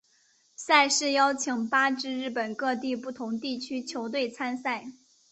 [0.55, 4.87] 赛事邀请八支日本各地不同地区球队参赛。